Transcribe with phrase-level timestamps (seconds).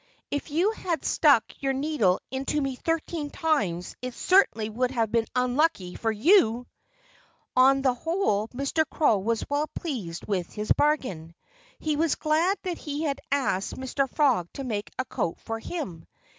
[0.31, 5.27] If you had stuck your needle into me thirteen times it certainly would have been
[5.35, 6.65] unlucky for you."
[7.55, 8.83] On the whole Mr.
[8.89, 11.35] Crow was well pleased with his bargain.
[11.77, 14.09] He was glad that he had asked Mr.
[14.09, 16.07] Frog to make a coat for him.